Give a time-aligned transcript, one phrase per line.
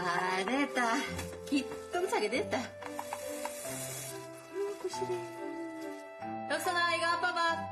[0.00, 0.96] 잘했다.
[1.46, 2.58] 기똥차게 됐다.
[4.80, 5.08] 구시래.
[6.48, 7.66] 덕선아, 이거 아빠 봐.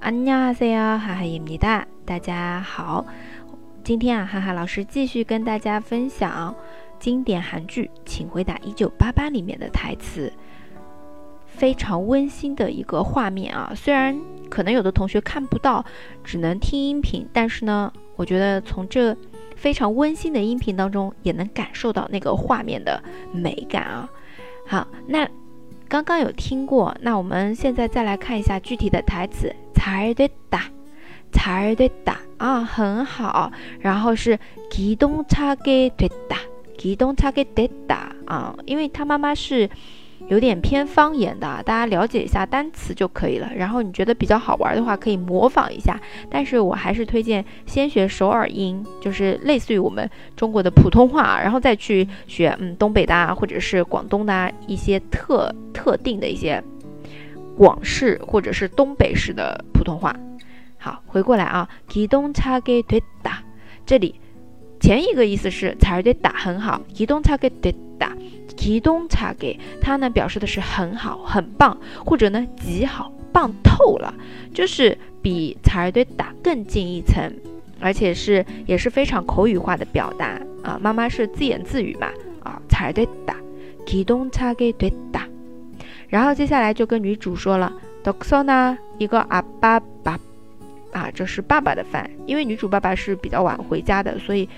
[0.00, 3.04] 안녕하세요，哈哈입니다大家好，
[3.84, 6.54] 今天啊，哈哈老师继续跟大家分享
[6.98, 10.32] 经典韩剧《请回答一九八八》里面的台词，
[11.52, 13.72] 非常温馨的一个画面啊。
[13.74, 15.84] 虽然可能有的同学看不到，
[16.24, 19.16] 只能听音频，但是呢，我觉得从这
[19.56, 24.08] 非常温馨的音频当中，也能感受到那个画面的美感啊。
[24.66, 25.28] 好，那
[25.88, 29.54] 刚刚有听过，那我们现在再来看一下具体的台词。
[29.74, 30.62] 잘됐 다，
[31.32, 33.50] 잘됐다啊，很好。
[33.80, 34.38] 然后是
[34.70, 36.36] 기동차게됐 다，
[36.76, 39.70] 기동차게됐다啊，因为他妈妈是
[40.28, 43.50] 有点偏方言的，大家了解一下单词就可以了。
[43.56, 45.98] 然后你觉得比较好玩的话，可以模仿一下。
[46.28, 56.62] 但是我还是推荐先学首尔音，就是类似于我们中国的普通话，然后再去学嗯东北的啊，或者是广东的一些特特定的一些。
[57.56, 60.14] 广式或者是东北式的普通话，
[60.78, 63.38] 好，回过来啊，기동차게됐 다，
[63.84, 64.14] 这里
[64.78, 68.12] 前一个意思是잘됐다很好，기동차게됐 다，
[68.62, 74.12] 기동차 게， 它呢表示的是很好、很棒，或者呢极好、棒透了，
[74.52, 77.32] 就是比잘됐다更进一层，
[77.80, 82.08] 而且是也是非常口语化的表达啊，妈妈是自言自语嘛
[82.42, 83.34] 啊，잘됐 다，
[83.86, 85.22] 기동차게됐 다。
[86.08, 87.72] 然后接下来就跟女主说了，
[88.02, 90.18] 덕선 아， 一个阿爸爸，
[90.92, 94.48] 啊，这是爸爸的饭，因为女主爸爸是比较晚回家的，所以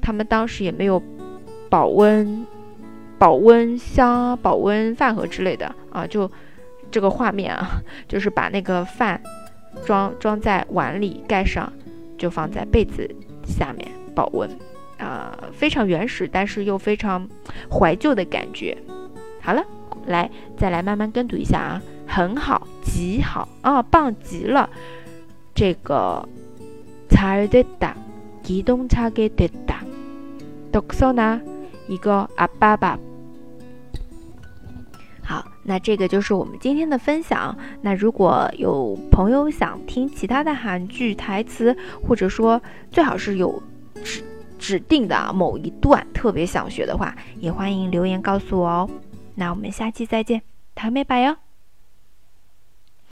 [0.00, 1.02] 他们当时也没有
[1.70, 2.46] 保温、
[3.22, 6.30] 保温箱、保温饭盒之类的啊，就
[6.90, 9.20] 这个画面啊， 就是把那个饭
[9.84, 11.72] 装装在碗里，盖上，
[12.16, 13.08] 就放在被子
[13.44, 14.48] 下面保温，
[14.98, 17.28] 啊，非常原始，但是又非常
[17.70, 18.76] 怀旧的感觉。
[19.40, 19.64] 好了。
[20.06, 24.70] 来，再来慢慢跟读一下啊，很好，极好啊，棒极了。
[25.54, 26.26] 这个
[27.10, 27.92] 잘됐 다，
[28.42, 29.84] 기동차게됐 다。
[30.72, 31.42] 덕선 아，
[31.88, 32.98] 一个阿爸爸。
[35.63, 37.57] 那这个就是我们今天的分享。
[37.81, 41.75] 那如果有朋友想听其他的韩剧台词，
[42.05, 43.61] 或者说最好是有
[44.03, 44.23] 指
[44.59, 48.89] 指定的某一段特别想学的话，也欢迎留言告诉我哦。
[49.35, 50.41] 那我们下期再见，
[50.75, 51.35] 台妹拜哟。